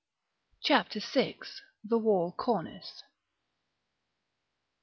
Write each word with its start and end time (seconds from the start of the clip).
CHAPTER 0.63 0.99
VI. 0.99 1.37
THE 1.83 1.99
WALL 1.99 2.31
CORNICE. 2.31 3.03